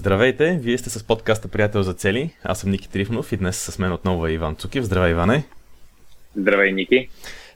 [0.00, 2.30] Здравейте, вие сте с подкаста Приятел за цели.
[2.44, 4.84] Аз съм Ники Трифнов и днес с мен отново е Иван Цукив.
[4.84, 5.44] Здравей, Иване!
[6.36, 7.08] Здравей, Ники!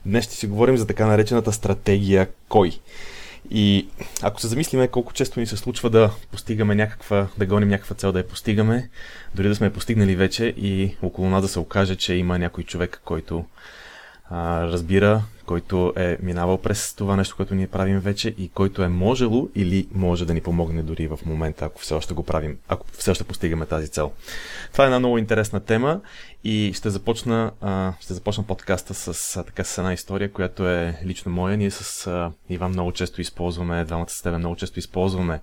[0.05, 2.71] Днес ще си говорим за така наречената стратегия Кой.
[3.51, 3.87] И
[4.21, 8.11] ако се замислиме колко често ни се случва да постигаме някаква, да гоним някаква цел
[8.11, 8.89] да я постигаме,
[9.35, 12.63] дори да сме я постигнали вече и около нас да се окаже, че има някой
[12.63, 13.45] човек, който
[14.29, 18.87] а, разбира, който е минавал през това нещо, което ние правим вече и който е
[18.87, 22.87] можело или може да ни помогне дори в момента, ако все още го правим, ако
[22.91, 24.11] все още постигаме тази цел.
[24.71, 26.01] Това е една много интересна тема
[26.43, 27.51] и ще започна,
[27.99, 31.57] ще започна подкаста с, така, с една история, която е лично моя.
[31.57, 35.39] Ние с Иван много често използваме, двамата с тебе много често използваме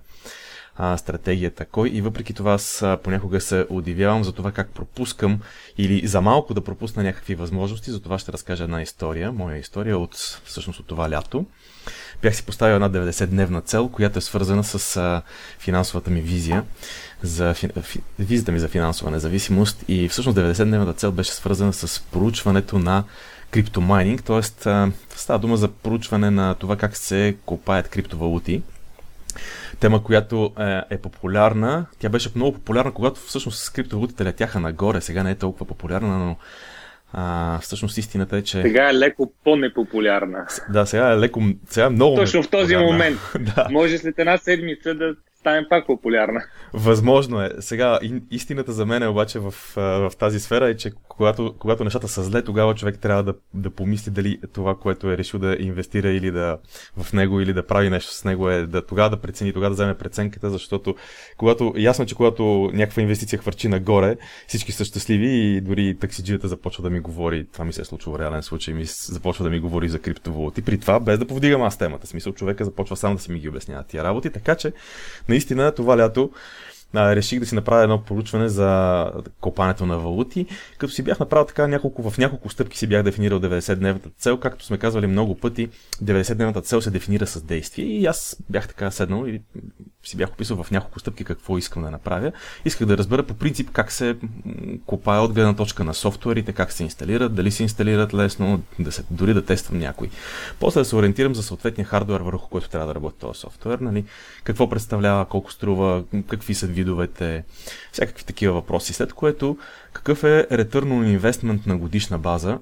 [0.75, 5.39] а, стратегията кой и въпреки това аз понякога се удивявам за това как пропускам
[5.77, 9.97] или за малко да пропусна някакви възможности, за това ще разкажа една история, моя история
[9.97, 11.45] от всъщност от това лято.
[12.21, 15.21] Бях си поставил една 90-дневна цел, която е свързана с а,
[15.59, 16.63] финансовата ми визия,
[17.23, 17.69] за фи,
[18.19, 23.03] визията ми за финансова независимост и всъщност 90-дневната цел беше свързана с проучването на
[23.51, 24.41] криптомайнинг, т.е.
[25.15, 28.61] става дума за проучване на това как се копаят криптовалути
[29.79, 31.85] тема, която е, е популярна.
[31.99, 35.01] Тя беше много популярна, когато всъщност криптовалутите летяха нагоре.
[35.01, 36.35] Сега не е толкова популярна, но
[37.13, 38.61] а, всъщност истината е, че...
[38.61, 40.45] Сега е леко по-непопулярна.
[40.69, 41.41] Да, сега е леко...
[41.69, 43.19] Сега е много Точно в този момент.
[43.55, 43.67] да.
[43.71, 46.43] Може след една седмица да стане пак популярна.
[46.73, 47.51] Възможно е.
[47.59, 47.99] Сега,
[48.31, 52.23] истината за мен е обаче в, в тази сфера е, че когато, когато нещата са
[52.23, 56.31] зле, тогава човек трябва да, да помисли дали това, което е решил да инвестира или
[56.31, 56.57] да
[56.97, 59.73] в него, или да прави нещо с него, е да тогава да прецени, тогава да
[59.73, 60.95] вземе преценката, защото
[61.37, 66.83] когато, ясно, че когато някаква инвестиция хвърчи нагоре, всички са щастливи и дори таксиджията започва
[66.83, 69.59] да ми говори, това ми се е случило в реален случай, ми започва да ми
[69.59, 70.61] говори за криптовалути.
[70.61, 73.49] При това, без да повдигам аз темата, смисъл човека започва сам да си ми ги
[73.49, 74.73] обяснява тия работи, така че
[75.33, 76.31] наистина това лято
[76.93, 80.45] а, реших да си направя едно поручване за копането на валути,
[80.77, 84.65] като си бях направил така няколко, в няколко стъпки си бях дефинирал 90-дневната цел, както
[84.65, 85.69] сме казвали много пъти,
[86.03, 87.85] 90-дневната цел се дефинира с действие.
[87.85, 89.41] И аз бях така седнал и
[90.03, 92.31] си бях описал в няколко стъпки какво искам да направя.
[92.65, 94.17] Исках да разбера по принцип как се
[94.85, 99.03] копае от гледна точка на софтуерите, как се инсталират, дали се инсталират лесно, да се,
[99.11, 100.09] дори да тествам някой.
[100.59, 104.05] После да се ориентирам за съответния хардвер, върху който трябва да работи този софтуер, нали?
[104.43, 107.43] какво представлява, колко струва, какви са видовете,
[107.91, 108.93] всякакви такива въпроси.
[108.93, 109.57] След което
[109.93, 112.59] какъв е return on investment на годишна база,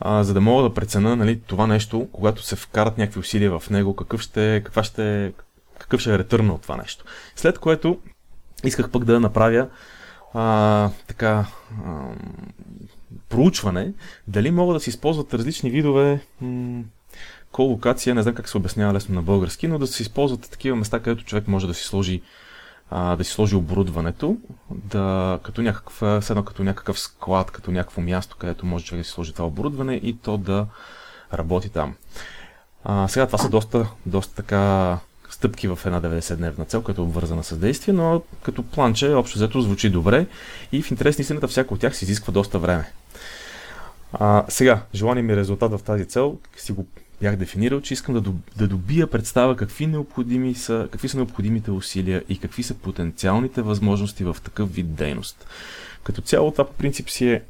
[0.00, 3.70] а, за да мога да прецена нали, това нещо, когато се вкарат някакви усилия в
[3.70, 5.32] него, какъв ще, каква ще,
[5.80, 7.04] какъв ще е ретърна от това нещо.
[7.36, 7.98] След което
[8.64, 9.68] исках пък да направя
[10.34, 11.46] а, така
[11.86, 12.08] а,
[13.28, 13.92] проучване,
[14.28, 16.82] дали могат да се използват различни видове м-
[17.52, 21.00] колокация, не знам как се обяснява лесно на български, но да се използват такива места,
[21.00, 22.22] където човек може да си сложи
[22.90, 24.36] да си сложи оборудването,
[24.70, 29.10] да, като някакъв, едно като някакъв склад, като някакво място, където може човек да си
[29.10, 30.66] сложи това оборудване и то да
[31.32, 31.94] работи там.
[32.84, 34.98] А, сега това са доста, доста така
[35.30, 39.60] стъпки в една 90-дневна цел, която е обвързана с действие, но като планче общо взето
[39.60, 40.26] звучи добре
[40.72, 42.92] и в интерес на истината всяко от тях се изисква доста време.
[44.12, 46.86] А, сега, желание ми резултат в тази цел, си го
[47.20, 52.24] бях дефинирал, че искам да, да добия представа какви, необходими са, какви са необходимите усилия
[52.28, 55.46] и какви са потенциалните възможности в такъв вид дейност.
[56.02, 57.42] Като цяло това по принцип си е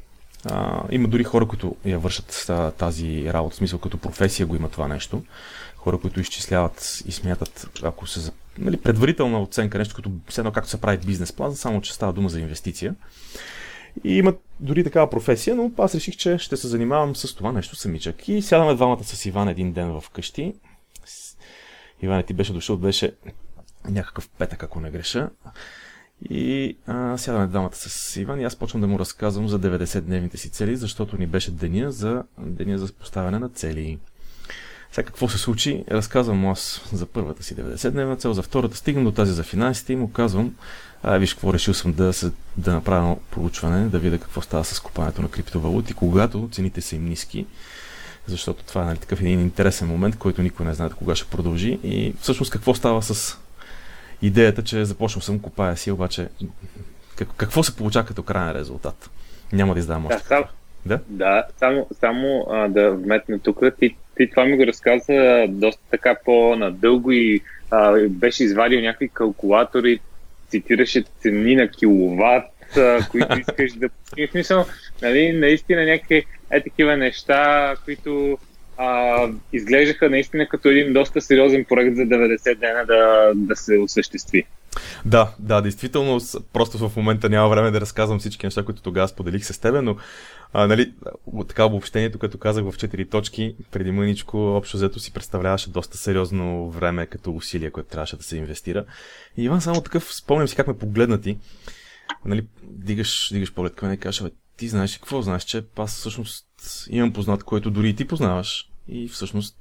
[0.44, 4.56] а, има дори хора, които я вършат а, тази работа, в смисъл като професия го
[4.56, 5.22] има това нещо.
[5.80, 10.70] Хора, които изчисляват и смятат, ако се нали, предварителна оценка, нещо като все едно както
[10.70, 12.94] се прави бизнес план, само че става дума за инвестиция.
[14.04, 17.76] И имат дори такава професия, но аз реших, че ще се занимавам с това нещо
[17.76, 18.28] самичък.
[18.28, 20.54] И сядаме двамата с Иван един ден в къщи.
[22.02, 23.12] Иван ти беше дошъл, беше
[23.88, 25.30] някакъв петък, ако не греша.
[26.30, 30.50] И а, сядаме двамата с Иван и аз почвам да му разказвам за 90-дневните си
[30.50, 33.98] цели, защото ни беше деня за, деня за поставяне на цели.
[34.92, 35.84] Сега какво се случи?
[35.90, 39.96] Разказвам аз за първата си 90-дневна цел, за втората стигам до тази за финансите и
[39.96, 40.54] му казвам,
[41.02, 44.80] а, виж какво решил съм да, се, да направя проучване, да видя какво става с
[44.80, 47.46] купането на криптовалути, когато цените са им ниски,
[48.26, 51.78] защото това е нали, такъв един интересен момент, който никой не знае кога ще продължи
[51.84, 53.38] и всъщност какво става с
[54.22, 56.28] идеята, че започнал съм купая си, обаче
[57.36, 59.10] какво се получава като крайен резултат?
[59.52, 60.28] Няма да издавам още.
[60.28, 60.44] Да,
[60.86, 61.00] да?
[61.08, 66.16] да само, само а, да вметна тук, ти, ти това ми го разказа доста така
[66.24, 67.40] по-надълго и
[67.70, 70.00] а, беше извадил някакви калкулатори,
[70.48, 72.52] цитираше цени на киловатт,
[73.10, 74.28] които искаш да постигнеш.
[74.28, 74.64] В смисъл,
[75.02, 78.38] нали, наистина някакви е такива неща, които
[78.76, 79.16] а,
[79.52, 84.44] изглеждаха наистина като един доста сериозен проект за 90 дена да, да се осъществи.
[85.04, 86.20] Да, да, действително,
[86.52, 89.96] просто в момента няма време да разказвам всички неща, които тогава споделих с тебе, но
[90.52, 90.92] а, нали,
[91.48, 96.70] така обобщението, като казах в 4 точки, преди мъничко, общо взето си представляваше доста сериозно
[96.70, 98.84] време като усилие, което трябваше да се инвестира.
[99.36, 101.38] И Иван само такъв, спомням си как ме погледнати,
[102.24, 104.22] нали, дигаш, дигаш поглед към мен и кажеш,
[104.56, 106.46] ти знаеш какво знаеш, че аз всъщност
[106.90, 108.70] имам познат, което дори и ти познаваш.
[108.88, 109.56] И всъщност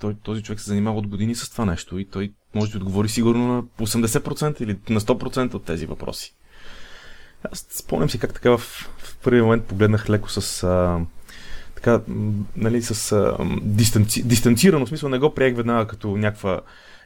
[0.00, 3.08] той, този човек се занимава от години с това нещо и той може да отговори
[3.08, 6.34] сигурно на 80% или на 100% от тези въпроси.
[7.52, 8.58] Аз спомням си как така в,
[8.98, 11.00] в първи момент погледнах леко с а,
[11.74, 12.00] така,
[12.56, 16.60] нали, с а, дистанци, дистанцирано, в смисъл не го приех веднага като някаква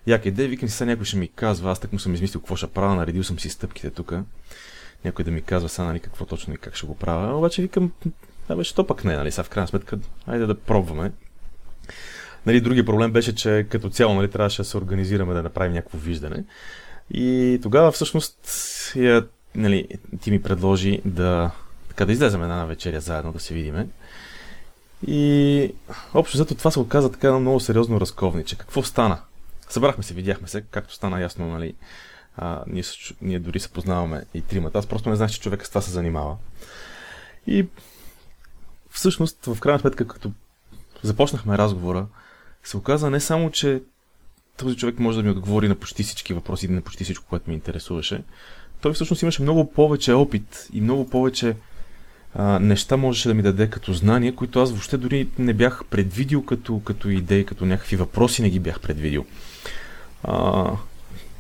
[0.07, 0.49] яка идея.
[0.49, 2.95] Викам си, сега някой ще ми казва, аз так му съм измислил какво ще правя,
[2.95, 4.15] наредил съм си стъпките тук.
[5.05, 7.39] Някой да ми казва сега, нали, какво точно и как ще го правя.
[7.39, 7.93] Обаче викам,
[8.49, 11.13] да, беше то пък не, нали, сега в крайна сметка, айде да пробваме.
[12.47, 15.99] Нали, другия проблем беше, че като цяло нали, трябваше да се организираме да направим някакво
[15.99, 16.45] виждане.
[17.11, 18.39] И тогава всъщност
[18.97, 19.89] я, нали,
[20.21, 21.51] ти ми предложи да,
[21.89, 23.87] така, да излезем една вечеря заедно, да се видиме.
[25.07, 25.75] И
[26.15, 28.57] общо зато това се оказа така много сериозно разковниче.
[28.57, 29.19] Какво стана?
[29.69, 31.75] Събрахме се, видяхме се, както стана ясно, нали,
[32.37, 32.83] а, ние,
[33.23, 34.79] ние дори се познаваме и тримата.
[34.79, 36.37] Аз просто не знаех, че човека с това се занимава.
[37.47, 37.67] И
[38.91, 40.33] всъщност, в крайна сметка, като
[41.03, 42.07] започнахме разговора,
[42.67, 43.83] се оказа не само, че
[44.57, 47.51] този човек може да ми отговори на почти всички въпроси и на почти всичко, което
[47.51, 48.23] ме интересуваше.
[48.81, 51.57] Той всъщност имаше много повече опит и много повече
[52.35, 56.45] а, неща можеше да ми даде като знания, които аз въобще дори не бях предвидил
[56.45, 59.27] като, като идеи, като някакви въпроси не ги бях предвидил.
[60.23, 60.71] А,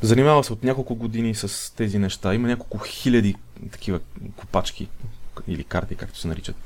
[0.02, 2.34] занимава се от няколко години с тези неща.
[2.34, 3.34] Има няколко хиляди
[3.70, 4.00] такива
[4.36, 4.88] копачки
[5.48, 6.56] или карти, както се наричат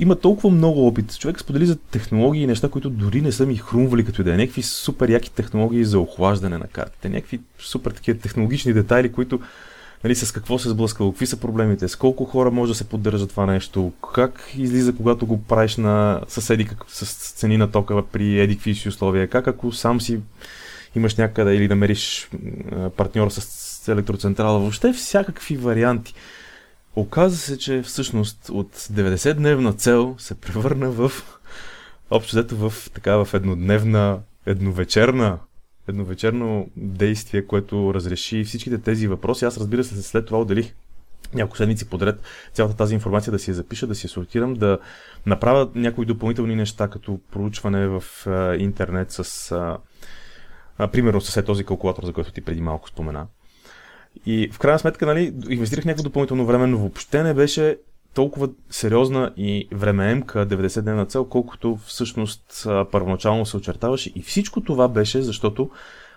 [0.00, 1.18] има толкова много опит.
[1.18, 4.36] Човек сподели за технологии и неща, които дори не са ми хрумвали като е.
[4.36, 7.08] Някакви супер яки технологии за охлаждане на картите.
[7.08, 9.40] Някакви супер такива технологични детайли, които
[10.04, 13.26] нали, с какво се сблъсква, какви са проблемите, с колко хора може да се поддържа
[13.26, 18.40] това нещо, как излиза, когато го правиш на съседи как, с цени на тока при
[18.40, 20.20] едикви си условия, как ако сам си
[20.96, 22.30] имаш някъде или намериш
[22.96, 26.14] партньор с електроцентрала, въобще всякакви варианти.
[26.98, 31.12] Оказва се, че всъщност от 90-дневна цел се превърна в
[32.10, 35.38] общо взето в така в еднодневна, едновечерна
[35.88, 39.44] едновечерно действие, което разреши всичките тези въпроси.
[39.44, 40.74] Аз разбира се след това отделих
[41.34, 42.20] няколко седмици подред
[42.52, 44.78] цялата тази информация да си я запиша, да си я сортирам, да
[45.26, 49.78] направя някои допълнителни неща, като проучване в а, интернет с а,
[50.78, 53.26] а, примерно с този калкулатор, за който ти преди малко спомена.
[54.26, 57.76] И в крайна сметка, нали, инвестирах някакво допълнително време, но въобще не беше
[58.14, 64.12] толкова сериозна и времеемка 90-дневна цел, колкото всъщност първоначално се очертаваше.
[64.14, 65.70] И всичко това беше, защото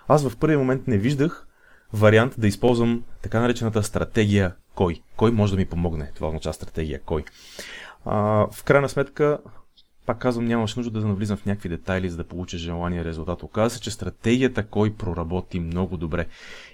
[0.07, 1.47] аз в първи момент не виждах
[1.93, 5.01] вариант да използвам така наречената стратегия кой.
[5.15, 6.11] Кой може да ми помогне?
[6.15, 7.23] Това означава стратегия кой.
[8.05, 9.39] А, в крайна сметка,
[10.05, 13.43] пак казвам, нямаше нужда да навлизам в някакви детайли, за да получа желания резултат.
[13.43, 16.27] Оказва се, че стратегията кой проработи много добре.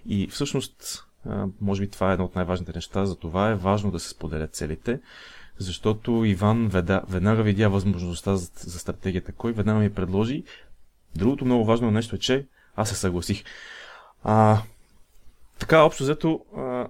[0.09, 1.06] И всъщност
[1.61, 4.55] може би това е едно от най-важните неща, за това е важно да се споделят
[4.55, 4.99] целите,
[5.57, 6.67] защото Иван
[7.07, 10.43] веднага видя възможността за, за стратегията, кой веднага ми предложи.
[11.15, 12.45] Другото много важно нещо е, че
[12.75, 13.43] аз се съгласих.
[14.23, 14.61] А,
[15.59, 16.87] така, общо взето, а,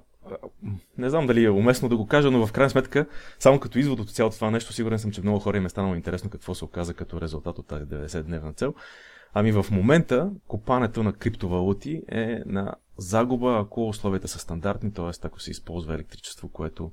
[0.98, 3.06] не знам дали е уместно да го кажа, но в крайна сметка,
[3.40, 5.96] само като извод от цялото това нещо, сигурен съм, че много хора им е станало
[5.96, 8.74] интересно какво се оказа като резултат от тази 90-дневна цел.
[9.40, 15.12] Ами в момента копането на криптовалути е на загуба, ако условията са стандартни, т.е.
[15.24, 16.92] ако се използва електричество, което,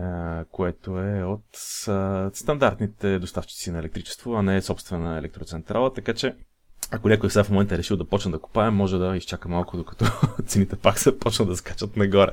[0.00, 0.04] е,
[0.52, 1.44] което е от
[2.36, 6.34] стандартните доставчици на електричество, а не е собствена електроцентрала, така че
[6.90, 9.76] ако някой сега в момента е решил да почне да копае, може да изчака малко,
[9.76, 10.04] докато
[10.46, 12.32] цените пак се почнат да скачат нагоре.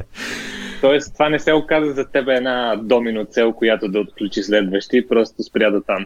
[0.81, 5.43] Тоест, това не се оказа за тебе една домино цел, която да отключи следващи, просто
[5.43, 6.05] спря до там.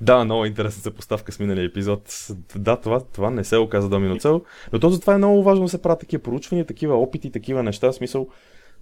[0.00, 2.28] Да, много интересна съпоставка с миналия епизод.
[2.56, 4.42] Да, това, това не се оказа домино цел,
[4.72, 7.88] но то затова е много важно да се правят такива поручвания, такива опити, такива неща.
[7.88, 8.28] В смисъл,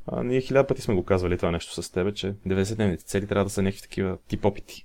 [0.06, 3.44] а, ние хиляда пъти сме го казвали това нещо с тебе, че 90-дневните цели трябва
[3.44, 4.84] да са някакви такива тип опити.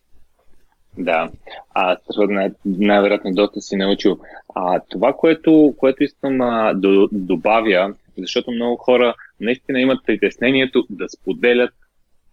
[0.97, 1.29] Да,
[1.73, 4.19] а най- най-вероятно доста си научил.
[4.55, 11.09] А това, което, което искам а, да добавя, защото много хора наистина имат притеснението да
[11.09, 11.73] споделят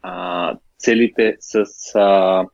[0.03, 2.45] а, целите с, а,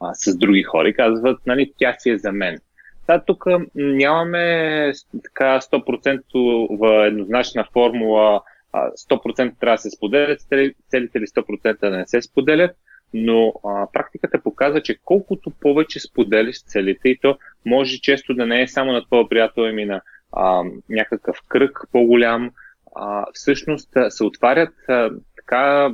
[0.00, 2.58] а, с други хора и казват, нали, тя си е за мен.
[3.06, 4.92] Да, тук нямаме
[5.24, 8.40] така 100% еднозначна формула,
[8.74, 10.40] 100% трябва да се споделят
[10.88, 12.76] целите или 100% да не се споделят,
[13.14, 18.62] но а, практиката показва, че колкото повече споделиш целите, и то може често да не
[18.62, 20.00] е само на твоя приятел, ами на
[20.32, 22.50] а, някакъв кръг по-голям,
[22.96, 25.90] а, всъщност се отварят а, така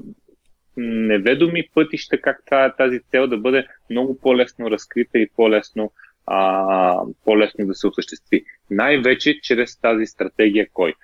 [0.77, 2.43] неведоми пътища как
[2.77, 5.93] тази цел да бъде много по-лесно разкрита и по-лесно,
[6.27, 8.45] а, по-лесно да се осъществи.
[8.71, 10.95] Най-вече чрез тази стратегия кой.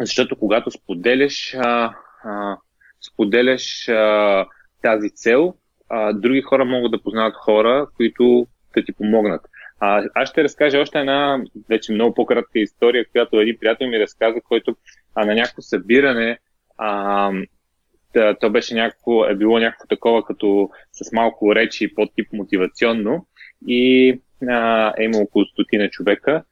[0.00, 1.94] Защото когато споделяш, а,
[2.24, 2.56] а,
[3.12, 4.46] споделяш а,
[4.82, 5.54] тази цел,
[5.88, 9.40] а, други хора могат да познават хора, които да ти помогнат.
[9.80, 14.40] А, аз ще разкажа още една, вече много по-кратка история, която един приятел ми разказа,
[14.40, 14.76] който
[15.14, 16.38] а, на някакво събиране
[16.78, 17.32] а,
[18.40, 23.26] то беше някакво, е било някакво такова като с малко речи под тип мотивационно
[23.66, 24.12] и
[24.48, 26.44] а, е имало около стотина човека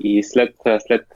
[0.00, 0.54] и след,
[0.86, 1.06] след,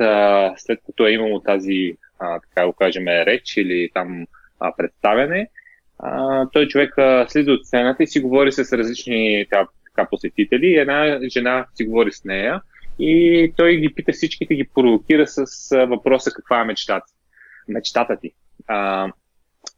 [0.57, 4.27] след като е имало тази, а, така го кажем, реч или там
[4.61, 5.49] а, представяне,
[5.99, 6.95] а, той човек
[7.29, 10.75] слиза от сцената и си говори с различни така, така, посетители.
[10.75, 12.61] Една жена си говори с нея
[12.99, 17.07] и той ги пита всичките, ги провокира с въпроса каква е мечтата,
[17.69, 18.33] мечтата ти.
[18.67, 19.09] А,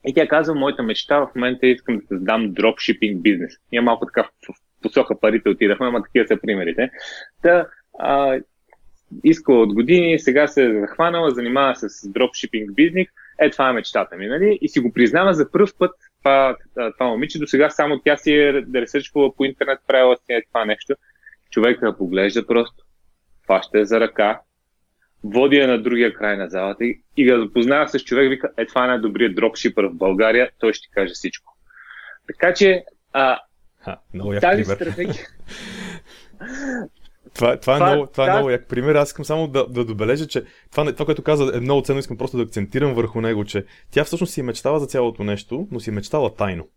[0.07, 3.53] и тя казва, моята мечта в момента е искам да създам дропшипинг бизнес.
[3.73, 4.29] Ние малко така в
[4.83, 6.91] посока парите отидахме, ама такива са примерите.
[7.43, 7.67] Та,
[7.99, 8.41] а,
[9.25, 13.07] искала от години, сега се е захванала, занимава се с дропшипинг бизнес.
[13.39, 14.59] Е, това е мечтата ми, нали?
[14.61, 17.39] И си го признава за първ път това, това момиче.
[17.39, 20.95] До сега само тя си е ресърчвала по интернет, правила си е това нещо.
[21.51, 22.85] Човека поглежда просто,
[23.47, 24.41] фаща е за ръка,
[25.25, 28.67] води я на другия край на залата и, и го запознава с човек, вика, е
[28.67, 31.57] това е най-добрият дропшипър в България, той ще ти каже всичко.
[32.27, 33.39] Така че, а,
[33.81, 34.77] Ха, много як тази пример.
[34.77, 35.27] стратегия...
[37.35, 38.95] Това, това, това, е много, това е много як пример.
[38.95, 41.99] Аз искам само да, да добележа, че това, това, което каза е много ценно.
[41.99, 45.69] Искам просто да акцентирам върху него, че тя всъщност си е мечтала за цялото нещо,
[45.71, 46.69] но си е мечтала тайно.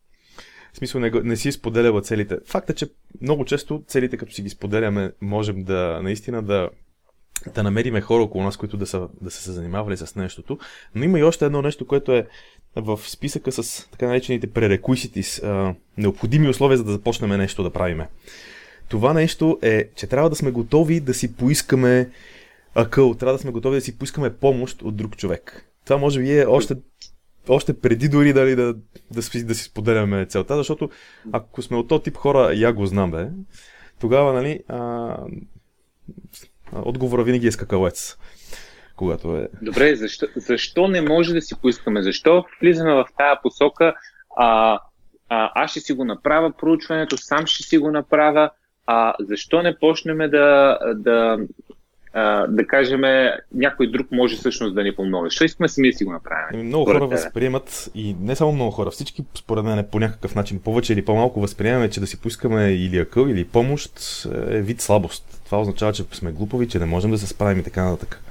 [0.74, 2.38] В смисъл не, не си споделяла целите.
[2.46, 2.88] Факт е, че
[3.22, 6.70] много често целите, като си ги споделяме, можем да наистина да
[7.56, 10.60] да намериме хора около нас, които да са, да са се занимавали с нещото.
[10.96, 12.28] Но има и още едно нещо, което е
[12.76, 18.08] в списъка с така наречените prerequisites, необходими условия за да започнем нещо да правиме.
[18.90, 22.10] Това нещо е, че трябва да сме готови да си поискаме
[22.76, 25.66] акъл, трябва да сме готови да си поискаме помощ от друг човек.
[25.86, 26.76] Това може би е още,
[27.50, 28.76] още преди дори дали, да,
[29.12, 30.90] да, си, да си споделяме целта, защото
[31.32, 33.28] ако сме от този тип хора, я го знам, бе,
[34.00, 35.18] тогава, нали, а,
[36.76, 38.18] Отговора винаги е скакалец.
[38.96, 39.48] Когато е...
[39.62, 42.04] Добре, защо, защо не може да си поискаме?
[42.04, 43.94] Защо влизаме в тая посока?
[44.38, 44.80] А,
[45.30, 48.50] а, аз ще си го направя проучването, сам ще си го направя.
[48.88, 51.38] А защо не почнем да, да,
[52.14, 53.02] а, да кажем,
[53.54, 55.30] някой друг може всъщност да ни помогне.
[55.30, 56.50] Защо искаме сами да си го направим?
[56.54, 57.16] Ами, много хора тебе.
[57.16, 61.42] възприемат, и не само много хора, всички според мен по някакъв начин повече или по-малко
[61.42, 65.41] възприемаме, че да си поискаме или акъл, или помощ е вид слабост.
[65.52, 68.24] Това означава, че сме глупави, че не можем да се справим и така нататък.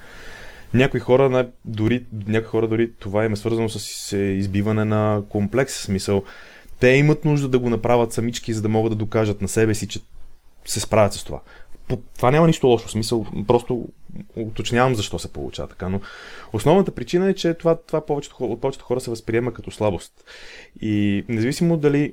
[0.75, 6.25] Някои хора, дори, някои хора дори това им е свързано с избиване на комплекс, смисъл.
[6.79, 9.89] Те имат нужда да го направят самички, за да могат да докажат на себе си,
[9.89, 10.01] че
[10.65, 11.41] се справят с това
[12.17, 13.89] това няма нищо лошо, смисъл, просто
[14.37, 16.01] уточнявам защо се получава така, но
[16.53, 20.13] основната причина е, че това, това повечето, от повечето хора се възприема като слабост.
[20.81, 22.13] И независимо дали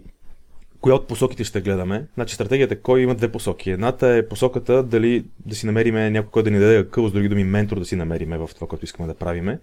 [0.81, 2.07] коя от посоките ще гледаме.
[2.13, 3.71] Значи стратегията е кой има две посоки.
[3.71, 7.29] Едната е посоката дали да си намериме някой, който да ни даде къл, с други
[7.29, 9.59] думи ментор да си намериме в това, което искаме да правиме.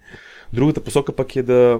[0.53, 1.79] Другата посока пък е да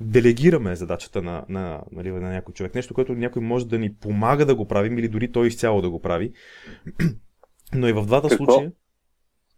[0.00, 2.74] делегираме задачата на, на, нали, на някой човек.
[2.74, 5.90] Нещо, което някой може да ни помага да го правим или дори той изцяло да
[5.90, 6.32] го прави.
[7.74, 8.44] Но и в двата Какво?
[8.44, 8.72] случая.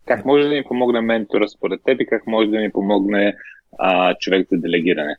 [0.06, 3.34] Как може да ни помогне ментора според теб и как може да ни помогне
[3.78, 5.16] а, човек за делегиране?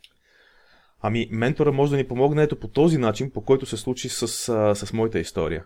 [1.02, 4.28] Ами, ментора може да ни помогне ето по този начин, по който се случи с,
[4.76, 5.64] с моята история.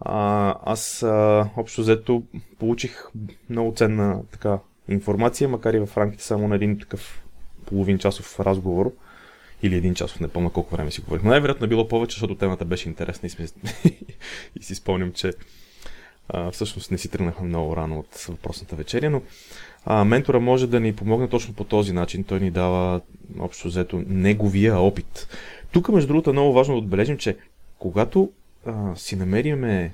[0.00, 2.22] А, аз а, общо взето
[2.58, 3.04] получих
[3.50, 4.58] много ценна така
[4.88, 7.22] информация, макар и в рамките само на един такъв
[7.66, 8.92] половин часов разговор.
[9.62, 11.22] Или един часов, не помня колко време си говорих.
[11.22, 13.46] Най-вероятно е било повече, защото темата беше интересна и, сме...
[14.56, 15.32] и си спомням, че
[16.28, 19.22] а, всъщност не си тръгнахме много рано от въпросната вечеря, но
[19.84, 22.24] а, ментора може да ни помогне точно по този начин.
[22.24, 23.00] Той ни дава
[23.38, 25.28] общо взето неговия опит.
[25.72, 27.36] Тук, между другото, е много важно да отбележим, че
[27.78, 28.30] когато
[28.66, 29.92] а, си намериме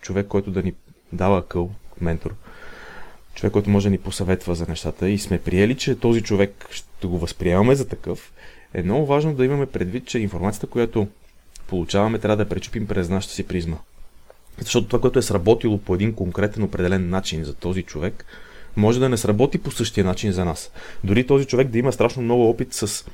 [0.00, 0.72] човек, който да ни
[1.12, 2.34] дава къл, ментор,
[3.34, 7.06] човек, който може да ни посъветва за нещата и сме приели, че този човек ще
[7.06, 8.32] го възприемаме за такъв,
[8.74, 11.08] е много важно да имаме предвид, че информацията, която
[11.66, 13.76] получаваме, трябва да пречупим през нашата си призма.
[14.58, 18.24] Защото това, което е сработило по един конкретен определен начин за този човек,
[18.76, 20.70] може да не сработи по същия начин за нас.
[21.04, 23.04] Дори този човек да има страшно много опит с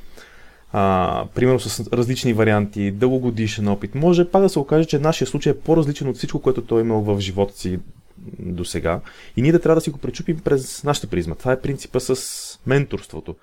[0.72, 5.52] а, примерно с различни варианти, дългогодишен опит, може пак да се окаже, че нашия случай
[5.52, 7.78] е по-различен от всичко, което той е имал в живота си
[8.38, 9.00] до сега.
[9.36, 11.34] И ние да трябва да си го пречупим през нашата призма.
[11.34, 13.36] Това е принципа с менторството.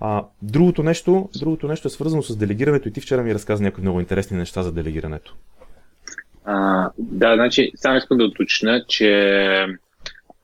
[0.00, 3.82] А, другото, нещо, другото нещо е свързано с делегирането и ти вчера ми разказа някои
[3.82, 5.36] много интересни неща за делегирането.
[6.98, 9.10] Да, значи, само искам да уточня, че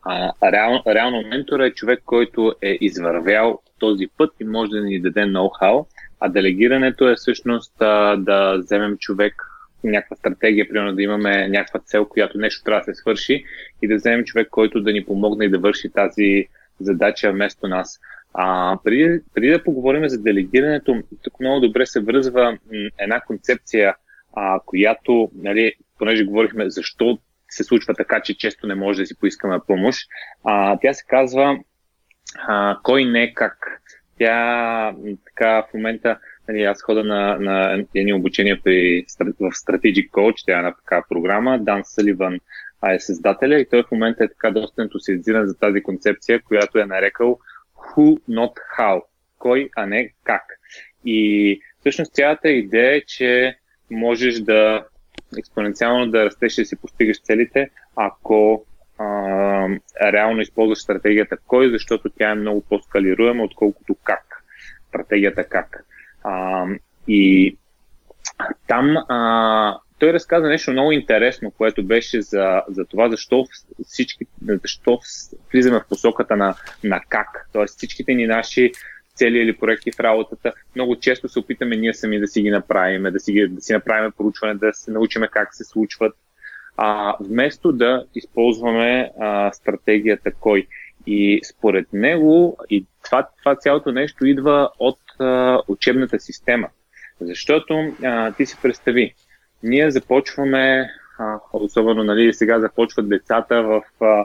[0.03, 5.01] а, реал, реално ментор е човек, който е извървял този път и може да ни
[5.01, 5.87] даде ноу-хау,
[6.21, 9.35] а делегирането е всъщност а, да вземем човек,
[9.85, 13.45] някаква стратегия, примерно да имаме някаква цел, която нещо трябва да се свърши
[13.83, 16.47] и да вземем човек, който да ни помогне и да върши тази
[16.81, 18.01] задача вместо нас.
[18.35, 22.59] А, преди, преди да поговорим за делегирането, тук много добре се връзва
[22.99, 23.95] една концепция,
[24.37, 29.19] а, която, нали, понеже говорихме защо се случва така, че често не може да си
[29.19, 30.09] поискаме помощ,
[30.45, 31.59] а, тя се казва
[32.49, 33.83] а, кой не как.
[34.19, 40.47] Тя така в момента, нали, аз хода на, на едни обучения при, в Strategic Coach,
[40.47, 42.39] тя е една така програма, Дан Саливан
[42.95, 46.87] е създателя и той в момента е така доста ентусиазиран за тази концепция, която е
[46.87, 47.39] нарекал
[47.77, 49.03] who, not how.
[49.39, 50.43] Кой, а не как.
[51.05, 53.57] И всъщност цялата идея е, че
[53.91, 54.87] можеш да
[55.39, 58.65] експоненциално да растеш и да си постигаш целите, ако
[58.99, 59.05] а,
[60.03, 64.45] реално използваш стратегията кой, защото тя е много по-скалируема, отколкото как.
[64.89, 65.85] Стратегията как.
[66.25, 66.67] А,
[67.09, 67.57] и
[68.67, 73.47] там а, той разказа нещо много интересно, което беше за, за това, защо
[73.85, 75.01] всички, защо
[75.53, 76.55] влизаме в посоката на,
[76.85, 77.49] на как.
[77.53, 78.73] Тоест всичките ни наши
[79.17, 83.03] цели или проекти в работата, много често се опитаме ние сами да си ги направим,
[83.03, 86.15] да си, да си направим проучване, да се научиме как се случват,
[86.77, 90.67] а, вместо да използваме а, стратегията кой.
[91.07, 96.69] И според него, и това, това цялото нещо идва от а, учебната система.
[97.21, 99.15] Защото а, ти си представи,
[99.63, 104.25] ние започваме, а, особено нали, сега започват децата в а,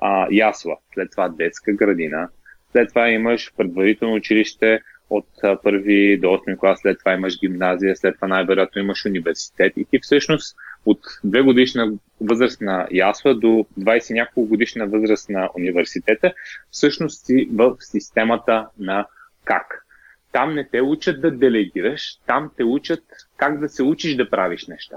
[0.00, 2.28] а, ясла, след това детска градина,
[2.72, 5.26] след това имаш предварително училище от
[5.62, 9.98] първи до 8 клас, след това имаш гимназия, след това най-вероятно имаш университет и ти
[10.02, 10.56] всъщност
[10.86, 16.32] от две годишна възраст на ясла до 20 няколко годишна възраст на университета,
[16.70, 19.06] всъщност си в системата на
[19.44, 19.86] как.
[20.32, 23.02] Там не те учат да делегираш, там те учат
[23.36, 24.96] как да се учиш да правиш неща.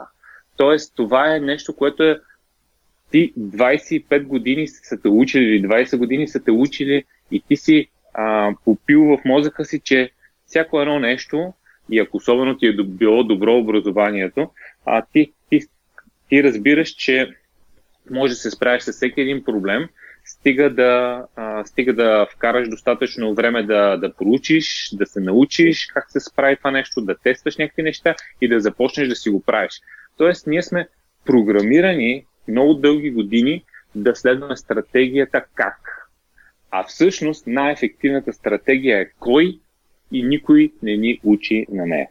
[0.57, 2.19] Тоест, това е нещо, което е
[3.11, 7.03] ти 25 години са те учили или 20 години са те учили
[7.35, 10.11] и ти си а, попил в мозъка си, че
[10.45, 11.53] всяко едно нещо,
[11.91, 14.49] и ако особено ти е било добро образованието,
[14.85, 15.59] а, ти, ти,
[16.29, 17.35] ти разбираш, че
[18.11, 19.89] може да се справиш с всеки един проблем,
[20.25, 26.11] стига да, а, стига да вкараш достатъчно време да, да проучиш, да се научиш как
[26.11, 29.73] се справи това нещо, да тестваш някакви неща и да започнеш да си го правиш.
[30.17, 30.87] Тоест, ние сме
[31.25, 33.63] програмирани много дълги години
[33.95, 36.02] да следваме стратегията как.
[36.75, 39.59] А всъщност най-ефективната стратегия е кой
[40.11, 42.07] и никой не ни учи на нея.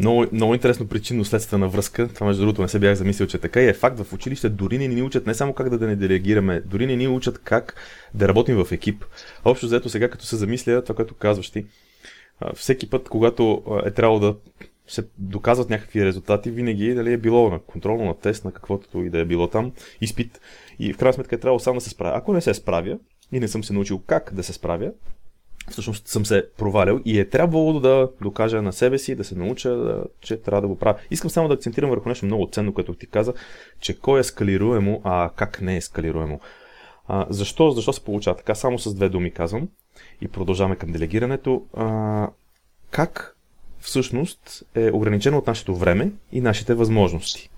[0.00, 2.08] Много, много интересно причинно-следствена връзка.
[2.08, 4.00] Това, между другото, не се бях замислил, че така и е факт.
[4.00, 6.96] В училище дори не ни учат не само как да, да не делегираме, дори не
[6.96, 7.74] ни учат как
[8.14, 9.04] да работим в екип.
[9.44, 11.66] Общо взето сега, като се замисля, това, което казваш ти,
[12.54, 14.36] всеки път, когато е трябвало да
[14.86, 19.10] се доказват някакви резултати, винаги дали е било на контролно, на тест, на каквото и
[19.10, 20.40] да е било там, изпит.
[20.78, 22.18] И в крайна сметка е трябвало сам да се справя.
[22.18, 22.98] Ако не се справя,
[23.32, 24.90] и не съм се научил как да се справя,
[25.70, 29.70] всъщност съм се провалял и е трябвало да докажа на себе си, да се науча,
[29.70, 30.98] да, че трябва да го правя.
[31.10, 33.34] Искам само да акцентирам върху нещо много ценно, което ти каза,
[33.80, 36.40] че кой е скалируемо, а как не е скалируемо.
[37.08, 37.70] А, защо?
[37.70, 38.54] Защо се получава така?
[38.54, 39.68] Само с две думи казвам
[40.20, 41.64] и продължаваме към делегирането.
[41.76, 42.28] А,
[42.90, 43.36] как
[43.80, 47.50] всъщност е ограничено от нашето време и нашите възможности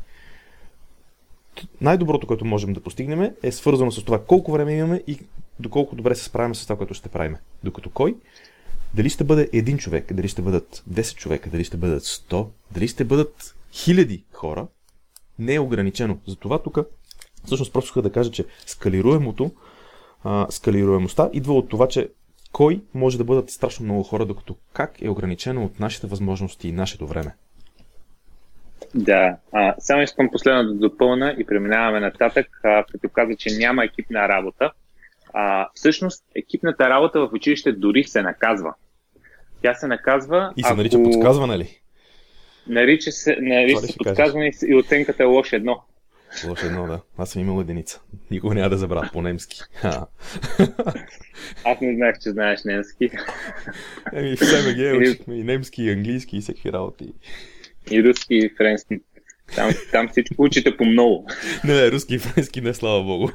[1.81, 5.19] най-доброто, което можем да постигнем е свързано с това колко време имаме и
[5.61, 7.37] доколко добре се справим с това, което ще правим.
[7.65, 8.17] Докато кой?
[8.95, 12.88] Дали ще бъде един човек, дали ще бъдат 10 човека, дали ще бъдат 100, дали
[12.88, 14.67] ще бъдат хиляди хора,
[15.38, 16.19] не е ограничено.
[16.27, 16.79] Затова тук
[17.45, 19.51] всъщност просто да кажа, че скалируемото,
[20.25, 22.09] а, скалируемостта идва от това, че
[22.53, 26.73] кой може да бъдат страшно много хора, докато как е ограничено от нашите възможности и
[26.73, 27.35] нашето време.
[28.95, 33.85] Да, а, само искам последно да допълна и преминаваме нататък, а, като каза, че няма
[33.85, 34.73] екипна работа.
[35.33, 38.75] А, всъщност, екипната работа в училище дори се наказва.
[39.62, 40.53] Тя се наказва.
[40.57, 41.11] И се нарича ако...
[41.11, 41.81] подсказване ли?
[42.66, 44.68] Нарича се, нарича се подсказване кажеш?
[44.68, 45.83] и оценката е лош едно.
[46.49, 47.01] Лош едно, да.
[47.18, 48.01] Аз съм имал единица.
[48.31, 49.61] Никога няма да забравя по-немски.
[51.64, 53.11] Аз не знаех, че знаеш немски.
[54.12, 57.12] Еми, в СМГ учихме и немски, и английски, и всеки работи.
[57.90, 59.01] И руски, и френски.
[59.55, 61.27] Там, там всичко учите по много.
[61.64, 63.29] Не, не, руски и френски не, слава богу.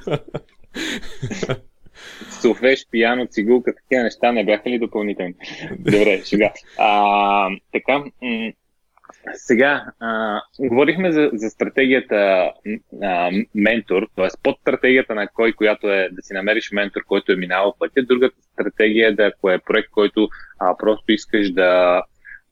[2.41, 5.34] Софеш, пияно, цигулка, такива неща не бяха ли допълнителни?
[5.80, 6.54] Добре, сега.
[6.78, 8.52] А, така, м-
[9.34, 12.52] сега, а, говорихме за, за стратегията
[13.04, 14.28] а, ментор, т.е.
[14.43, 18.04] под стратегията на кой, която е да си намериш ментор, който е минал пътя.
[18.04, 22.04] Другата стратегия е да ако е проект, който а, просто искаш да,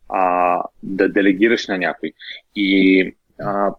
[0.10, 2.12] а, да делегираш на някой.
[2.56, 3.02] И
[3.42, 3.72] а,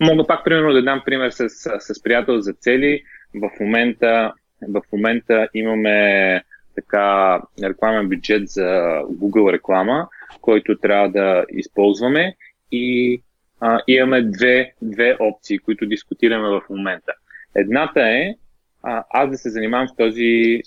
[0.00, 3.02] мога пак примерно да дам пример с, с, с приятел за цели.
[3.34, 4.32] В момента,
[4.68, 6.42] в момента имаме
[6.74, 10.08] така рекламен бюджет за Google реклама,
[10.40, 12.36] който трябва да използваме
[12.72, 13.20] и
[13.60, 17.12] а, имаме две, две опции, които дискутираме в момента.
[17.54, 18.34] Едната е
[18.82, 20.62] а, аз да се занимавам с този,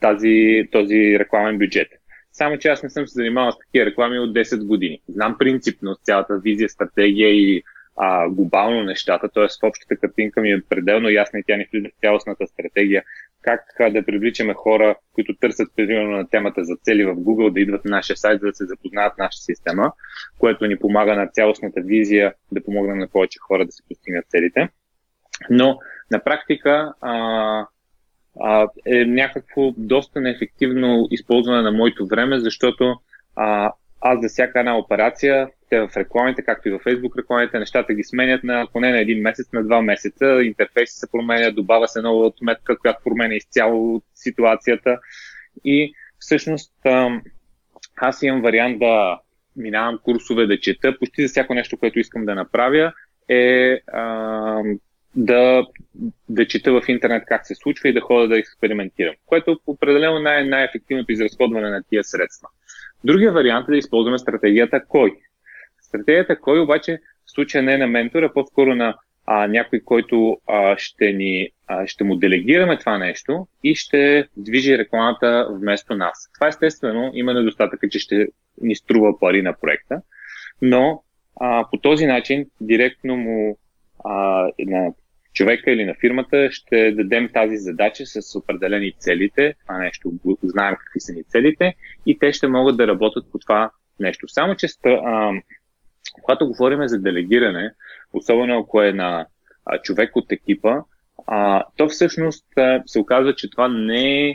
[0.00, 1.88] тази, този рекламен бюджет.
[2.32, 5.00] Само че аз не съм се занимавал с такива реклами от 10 години.
[5.08, 7.62] Знам принципно цялата визия, стратегия и
[7.96, 9.66] а, глобално нещата, т.е.
[9.66, 13.02] общата картинка ми е пределно ясна и тя ни влиза в цялостната стратегия,
[13.42, 17.84] как да привличаме хора, които търсят примерно на темата за цели в Google, да идват
[17.84, 19.92] на нашия сайт, за да се запознаят нашата система,
[20.38, 24.68] което ни помага на цялостната визия да помогнем на повече хора да се постигнат целите.
[25.50, 25.78] Но
[26.10, 27.66] на практика а,
[28.40, 32.94] а, е някакво доста неефективно използване на моето време, защото
[33.36, 37.94] а, аз за всяка една операция, те в рекламите, както и в Facebook рекламите, нещата
[37.94, 40.26] ги сменят на поне на един месец, на два месеца.
[40.42, 44.98] Интерфейси се променя, добавя се нова отметка, която променя изцяло ситуацията.
[45.64, 46.72] И всъщност
[47.96, 49.18] аз имам вариант да
[49.56, 50.98] минавам курсове, да чета.
[50.98, 52.92] Почти за всяко нещо, което искам да направя
[53.28, 54.62] е а,
[55.16, 55.66] да,
[56.28, 60.44] да чета в интернет как се случва и да ходя да експериментирам, което определено най-
[60.44, 62.48] най-ефективното изразходване на тия средства.
[63.04, 65.16] Другия вариант е да използваме стратегията кой.
[65.88, 68.94] Стратегията кой обаче в случая не е на ментора, по-скоро на
[69.26, 74.78] а, някой, който а, ще, ни, а, ще му делегираме това нещо и ще движи
[74.78, 76.30] рекламата вместо нас.
[76.34, 78.26] Това естествено има недостатъка, че ще
[78.60, 80.00] ни струва пари на проекта,
[80.62, 81.02] но
[81.40, 83.58] а, по този начин директно му
[84.04, 84.12] а,
[84.58, 84.92] на
[85.34, 91.00] човека или на фирмата ще дадем тази задача с определени целите, това нещо, знаем какви
[91.00, 91.74] са ни целите
[92.06, 93.70] и те ще могат да работят по това
[94.00, 94.28] нещо.
[94.28, 95.32] Само, че а,
[96.12, 97.72] когато говорим за делегиране,
[98.12, 99.26] особено ако е на
[99.66, 100.76] а, човек от екипа,
[101.26, 104.34] а, то всъщност а, се оказва, че това не е,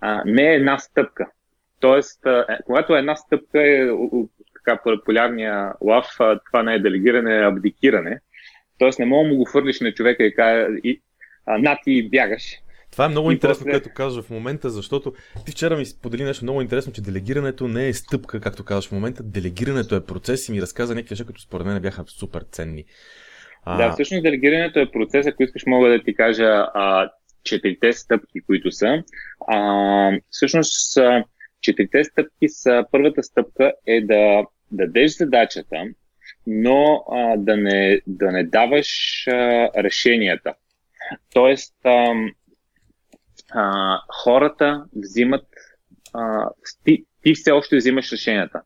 [0.00, 1.30] а, не е една стъпка.
[1.80, 3.88] Тоест, а, е, когато една стъпка е
[4.54, 8.20] така популярния лав, а, това не е делегиране, е абдикиране.
[8.78, 11.02] Тоест не мога да му го хвърлиш на човека и кажа, и,
[11.46, 12.56] а, на ти бягаш.
[12.90, 13.70] Това е много и интересно, после...
[13.70, 15.12] което казваш в момента, защото
[15.44, 18.92] ти вчера ми сподели нещо много интересно, че делегирането не е стъпка, както казваш в
[18.92, 19.22] момента.
[19.22, 22.84] Делегирането е процес и ми разказа някакви неща, които според мен бяха супер ценни.
[23.64, 23.76] А...
[23.76, 27.10] Да, всъщност делегирането е процес, ако искаш мога да ти кажа а,
[27.44, 29.02] четирите стъпки, които са.
[29.48, 30.98] А, всъщност
[31.60, 35.76] четирите стъпки са, първата стъпка е да дадеш задачата,
[36.46, 40.54] но а, да, не, да не даваш а, решенията.
[41.34, 42.14] Тоест, а,
[43.50, 45.46] а, хората взимат.
[46.14, 46.50] А,
[46.84, 48.62] ти, ти все още взимаш решенията.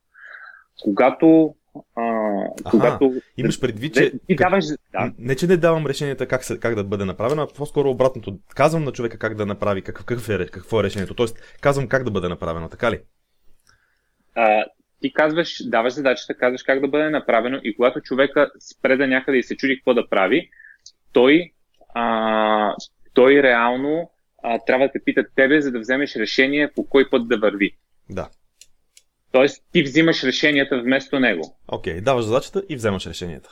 [0.83, 1.55] Когато.
[1.97, 2.03] А,
[2.65, 4.13] Аха, когато имаш предвид, че.
[4.27, 5.13] Ти даваш, да.
[5.19, 8.39] Не, че не давам решенията как, се, как да бъде направено, а по-скоро обратното.
[8.55, 11.15] Казвам на човека как да направи, какъв, какъв е, какво е решението.
[11.15, 13.01] Тоест, казвам как да бъде направено, така ли?
[14.35, 14.65] А,
[15.01, 19.39] ти казваш, даваш задачата, казваш как да бъде направено и когато човека спре да някъде
[19.39, 20.51] и се чуди какво да прави,
[21.13, 21.53] той,
[21.95, 22.75] а,
[23.15, 24.11] той реално
[24.43, 27.77] а, трябва да те питат тебе, за да вземеш решение по кой път да върви.
[28.11, 28.29] Да.
[29.33, 31.57] Тоест, ти взимаш решенията вместо него.
[31.69, 33.51] Окей, okay, даваш задачата и вземаш решенията.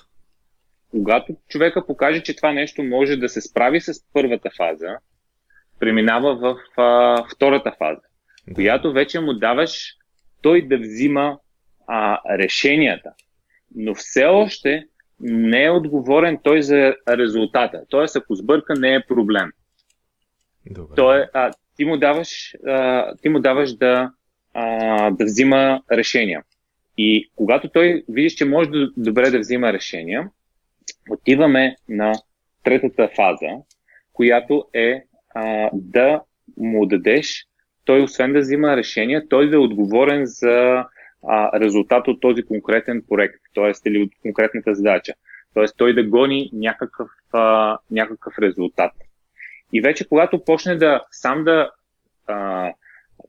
[0.90, 4.96] Когато човека покаже, че това нещо може да се справи с първата фаза,
[5.78, 8.00] преминава в а, втората фаза,
[8.48, 8.54] да.
[8.54, 9.94] която вече му даваш
[10.42, 11.38] той да взима
[11.86, 13.12] а, решенията.
[13.74, 14.84] Но все още
[15.20, 17.82] не е отговорен той за резултата.
[17.88, 19.50] Тоест, ако сбърка, не е проблем.
[20.66, 20.94] Добре.
[20.96, 24.12] То е, а, ти, му даваш, а, ти му даваш да,
[24.54, 26.42] а, да взима решения.
[26.98, 30.30] И когато той видиш, че може да, добре да взима решения,
[31.10, 32.12] отиваме на
[32.64, 33.48] третата фаза,
[34.12, 36.22] която е а, да
[36.56, 37.46] му дадеш,
[37.84, 40.84] той освен да взима решения, той да е отговорен за
[41.28, 43.88] а, резултат от този конкретен проект, т.е.
[43.88, 45.12] или от конкретната задача.
[45.54, 45.64] Т.е.
[45.76, 48.92] той да гони някакъв, а, някакъв резултат.
[49.72, 51.70] И вече когато почне да сам да
[52.26, 52.70] а,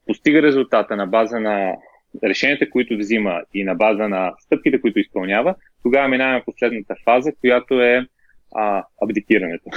[0.08, 1.76] постига резултата на база на
[2.24, 7.82] решенията, които взима и на база на стъпките, които изпълнява, тогава минаваме последната фаза, която
[7.82, 8.08] е
[8.56, 9.70] а, абдикирането.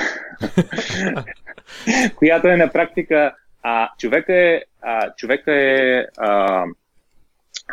[2.17, 6.65] която е на практика а, човека е, а, човека е а,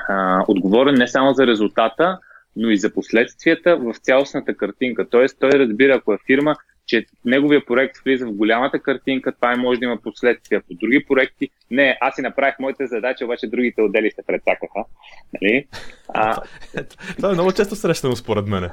[0.10, 2.20] а, отговорен не само за резултата,
[2.56, 5.10] но и за последствията в цялостната картинка.
[5.10, 9.80] Тоест, той разбира, ако е фирма, че неговия проект влиза в голямата картинка, това може
[9.80, 11.50] да има последствия по други проекти.
[11.72, 14.84] Не, аз си направих моите задачи, обаче другите отдели се прецакаха.
[15.34, 15.68] Нали?
[16.08, 16.42] А...
[17.18, 18.70] Това е много често срещано според мен.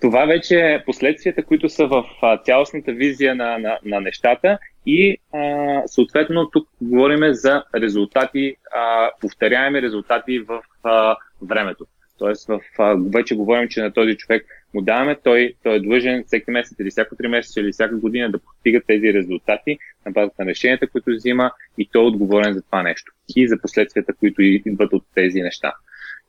[0.00, 2.04] Това вече е последствията, които са в
[2.44, 9.82] цялостната визия на, на, на нещата и а, съответно тук говорим за резултати, а, повторяеми
[9.82, 11.86] резултати в а, времето.
[12.18, 16.24] Тоест, в, а, вече говорим, че на този човек му даваме, той, той е длъжен
[16.26, 20.44] всеки месец или всяко три месеца или всяка година да постига тези резултати на базата
[20.44, 24.42] на решенията, които взима и той е отговорен за това нещо и за последствията, които
[24.42, 25.72] идват от тези неща.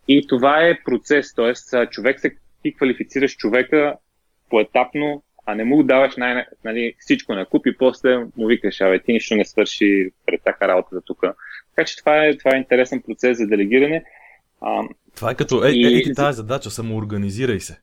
[0.07, 1.85] И това е процес, т.е.
[1.85, 3.95] човек се, ти квалифицираш човека
[4.49, 8.99] поетапно, а не му даваш най- нали, всичко на куп и после му викаш, абе
[8.99, 11.21] ти нищо не свърши пред така работата тук.
[11.75, 14.03] Така че това е, това е интересен процес за делегиране.
[14.61, 14.83] А,
[15.15, 15.99] това е като, е, и...
[15.99, 17.81] е, ти тази задача, самоорганизирай се.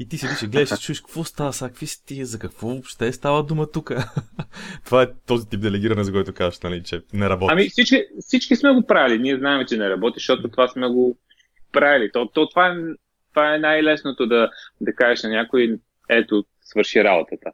[0.00, 3.12] И ти седиш и гледаш и чуеш какво става сега, какви сте, за какво въобще
[3.12, 3.92] става дума тук.
[4.84, 7.52] Това е този тип делегиране, за който казваш, нали, че не работи.
[7.52, 9.18] Ами всички, всички сме го правили.
[9.18, 11.18] Ние знаем, че не работи, защото това сме го
[11.72, 12.10] правили.
[12.12, 12.74] То, то, това, е,
[13.30, 17.50] това е най-лесното да, да кажеш на някой, ето, свърши работата.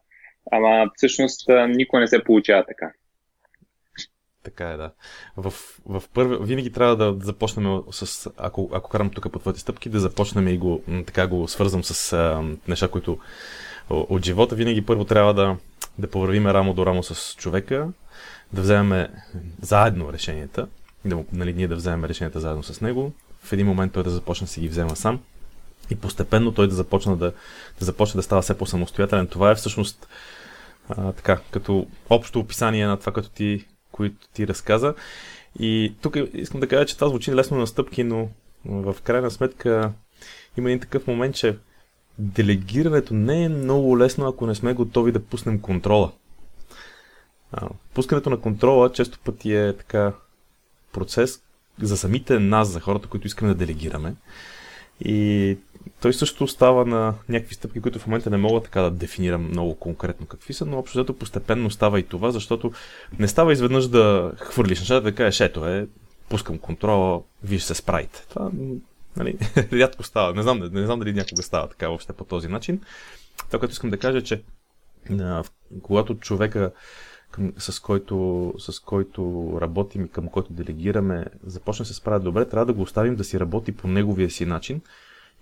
[0.53, 2.93] Ама всъщност никой не се получава така.
[4.47, 4.91] Така е, да.
[5.37, 5.55] В,
[5.87, 10.01] в първи, винаги трябва да започнем с, ако, ако карам тук по твоите стъпки, да
[10.01, 13.19] започнем и го, така го свързвам с а, неща, които
[13.91, 14.55] от живота.
[14.55, 15.57] Винаги първо трябва да,
[15.99, 17.89] да повървиме рамо до рамо с човека,
[18.53, 19.07] да вземем
[19.63, 20.67] заедно решенията,
[21.05, 23.13] да, нали, ние да вземем решенията заедно с него.
[23.43, 25.21] В един момент той да започне да си ги взема сам
[25.91, 27.33] и постепенно той да започне да,
[27.79, 29.27] да, започне да става все по-самостоятелен.
[29.27, 30.09] Това е всъщност
[30.89, 33.65] а, така, като общо описание на това, като ти
[33.97, 34.95] които ти разказа.
[35.59, 38.29] И тук искам да кажа, че това звучи лесно на стъпки, но
[38.65, 39.93] в крайна сметка
[40.59, 41.59] има един такъв момент, че
[42.19, 46.13] делегирането не е много лесно, ако не сме готови да пуснем контрола.
[47.95, 50.13] Пускането на контрола често пъти е така
[50.93, 51.43] процес
[51.83, 54.15] за самите нас, за хората, които искаме да делегираме.
[55.01, 55.59] И
[56.01, 59.75] той също остава на някакви стъпки, които в момента не мога така да дефинирам много
[59.75, 62.73] конкретно какви са, но общо взето постепенно става и това, защото
[63.19, 65.87] не става изведнъж да хвърлиш нещата, да кажеш, ето е,
[66.29, 68.27] пускам контрола, виж се справите.
[68.29, 68.51] Това
[69.17, 69.39] нали,
[69.73, 70.35] рядко става.
[70.35, 72.81] Не знам, не, не знам дали някога става така въобще по този начин.
[73.47, 74.43] Това, което искам да кажа, е, че
[75.21, 75.45] а,
[75.83, 76.73] когато човека
[77.31, 82.49] към, с, който, с който работим и към който делегираме, започне да се справя добре,
[82.49, 84.81] трябва да го оставим да си работи по неговия си начин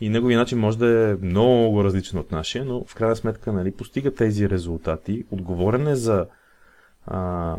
[0.00, 3.70] и неговия начин може да е много различен от нашия, но в крайна сметка нали,
[3.70, 6.26] постига тези резултати, отговорен е за
[7.07, 7.57] а,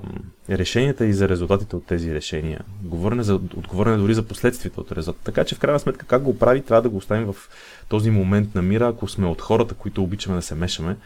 [0.49, 2.61] решенията и за резултатите от тези решения.
[2.83, 5.25] Говорене за, отговорен е дори за последствията от резултата.
[5.25, 7.49] Така че в крайна сметка как го прави, трябва да го оставим в
[7.89, 10.97] този момент на мира, ако сме от хората, които обичаме да се мешаме.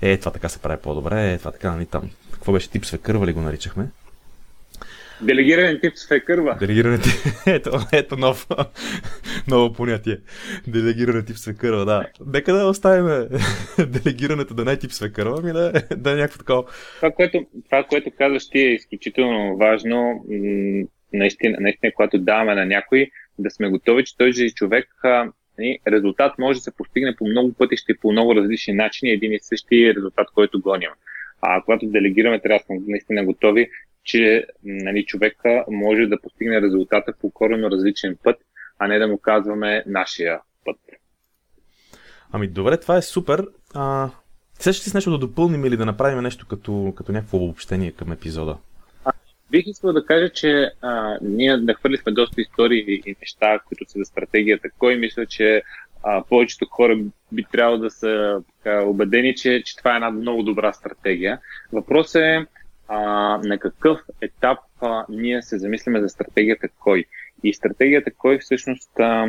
[0.00, 2.10] Е, това така се прави по-добре, е, това така, нали там.
[2.32, 3.88] Какво беше тип свекърва ли го наричахме?
[5.20, 6.56] Делегиране тип свекърва.
[6.60, 7.12] Делегиране тип.
[7.46, 8.46] Ето, ето нов,
[9.48, 10.18] ново понятие.
[10.66, 12.06] Делегиране тип свекърва, да.
[12.26, 13.28] Нека да оставим
[13.86, 16.64] делегирането да не е тип свекърва, ами да, да е някакво такова.
[16.96, 20.24] Това което, това, което казваш ти е изключително важно.
[21.12, 24.88] Наистина, наистина, когато даваме на някой, да сме готови, че този човек
[25.58, 29.32] нали, резултат може да се постигне по много пътища и по много различни начини, един
[29.32, 30.90] и същи резултат, който гоним.
[31.40, 33.70] А когато делегираме, трябва да сме наистина готови,
[34.06, 38.36] че нали, човека може да постигне резултата по коренно различен път,
[38.78, 40.76] а не да му казваме нашия път.
[42.32, 43.46] Ами добре, това е супер.
[43.74, 44.10] А,
[44.58, 47.92] сега ще си с нещо да допълним или да направим нещо като, като някакво обобщение
[47.92, 48.56] към епизода?
[49.04, 49.12] А,
[49.50, 54.04] бих искал да кажа, че а, ние нахвърлихме доста истории и неща, които са за
[54.04, 54.68] стратегията.
[54.78, 55.62] Кой мисля, че
[56.02, 56.98] а, повечето хора
[57.32, 61.40] би трябвало да са така, убедени, че, че това е една много добра стратегия.
[61.72, 62.46] Въпросът е
[62.88, 62.98] а,
[63.44, 67.04] на какъв етап а, ние се замисляме за стратегията кой.
[67.42, 69.28] И стратегията кой всъщност а,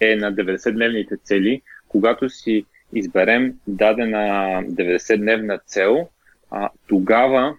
[0.00, 4.18] е на 90-дневните цели, когато си изберем дадена
[4.62, 6.08] 90-дневна цел,
[6.50, 7.56] а, тогава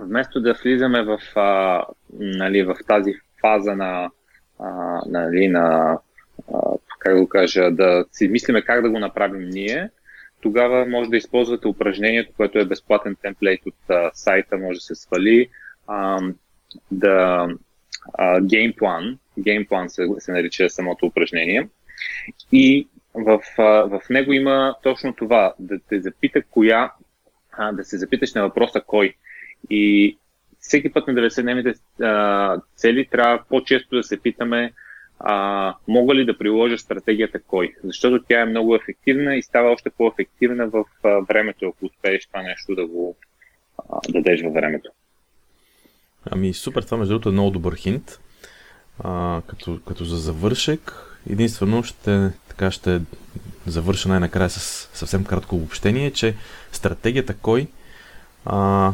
[0.00, 4.10] вместо да влизаме в, а, нали, в тази фаза на,
[4.58, 5.98] а, нали, на
[6.54, 6.58] а,
[6.98, 9.90] как го кажа, да си мислиме как да го направим ние,
[10.42, 14.94] тогава може да използвате упражнението, което е безплатен темплейт от а, сайта, може да се
[14.94, 15.48] свали,
[15.86, 16.20] а,
[16.90, 17.48] да
[18.42, 19.18] геймплан.
[19.38, 21.68] Геймплан се, се нарича самото упражнение.
[22.52, 26.92] И в, а, в него има точно това, да те запита коя,
[27.52, 29.14] а, да се запиташ на въпроса кой.
[29.70, 30.18] И
[30.60, 34.72] всеки път на 90-дневните цели трябва по-често да се питаме
[35.24, 37.74] а, мога ли да приложа стратегията кой?
[37.84, 42.42] Защото тя е много ефективна и става още по-ефективна в а, времето, ако успееш това
[42.42, 43.16] нещо да го
[43.78, 44.90] а, дадеш във времето.
[46.30, 48.20] Ами супер, това между другото е много добър хинт.
[48.98, 50.92] А, като, като за завършек,
[51.30, 53.00] единствено ще, така ще
[53.66, 56.34] завърша най-накрая с съвсем кратко обобщение, че
[56.72, 57.66] стратегията кой
[58.44, 58.92] а,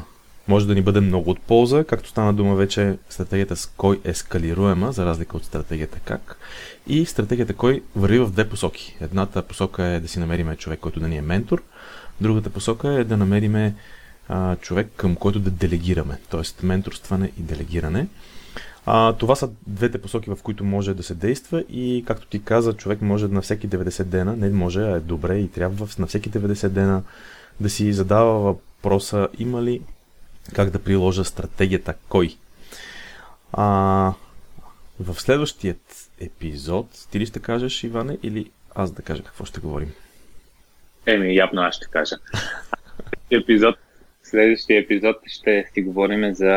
[0.49, 4.15] може да ни бъде много от полза, както стана дума вече, стратегията с кой е
[4.15, 6.39] скалируема, за разлика от стратегията как.
[6.87, 8.97] И стратегията кой върви в две посоки.
[9.01, 11.63] Едната посока е да си намериме човек, който да ни е ментор,
[12.21, 13.75] другата посока е да намериме
[14.29, 16.67] а, човек, към който да делегираме, т.е.
[16.67, 18.07] менторстване и делегиране.
[18.87, 22.73] А, това са двете посоки, в които може да се действа и, както ти каза,
[22.73, 26.31] човек може на всеки 90 дена, не може, а е добре и трябва на всеки
[26.31, 27.03] 90 дена
[27.61, 29.81] да си задава въпроса има ли
[30.55, 32.37] как да приложа стратегията кой.
[33.53, 33.65] А,
[35.01, 39.93] в следващият епизод ти ли ще кажеш, Иване, или аз да кажа какво ще говорим?
[41.07, 42.17] Еми, явно аз ще кажа.
[43.31, 43.77] епизод,
[44.23, 46.55] следващия епизод ще си говорим за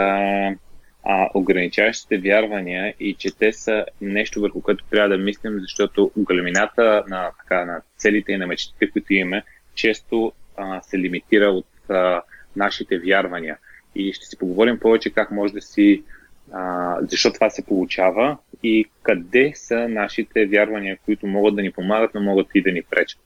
[1.04, 7.04] а, ограничаващите вярвания и че те са нещо върху което трябва да мислим, защото големината
[7.08, 9.44] на, така, на целите и на мечтите, които имаме,
[9.76, 12.22] често а, се лимитира от а,
[12.56, 13.58] нашите вярвания
[13.96, 16.04] и ще си поговорим повече как може да си,
[16.52, 22.12] а, защо това се получава и къде са нашите вярвания, които могат да ни помагат,
[22.14, 23.20] но могат и да ни пречат.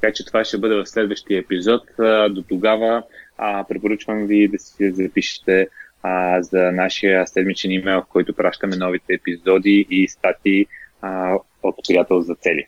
[0.00, 1.82] Така че това ще бъде в следващия епизод.
[2.30, 3.02] До тогава
[3.38, 5.68] а, препоръчвам ви да си запишете
[6.02, 10.66] а, за нашия седмичен имейл, в който пращаме новите епизоди и статии
[11.02, 12.66] а, от приятел за цели.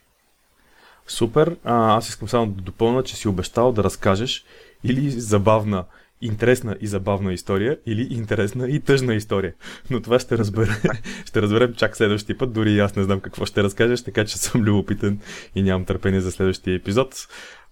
[1.07, 1.55] Супер.
[1.63, 4.45] А, аз искам само да допълна, че си обещал да разкажеш
[4.83, 5.85] или забавна
[6.21, 9.53] интересна и забавна история или интересна и тъжна история.
[9.89, 10.71] Но това ще, разбере,
[11.25, 12.53] ще разберем чак следващия път.
[12.53, 15.19] Дори аз не знам какво ще разкажеш, така че съм любопитен
[15.55, 17.27] и нямам търпение за следващия епизод.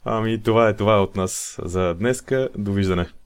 [0.05, 2.49] Ами това е това е от нас за днеска.
[2.57, 3.18] Довиждане!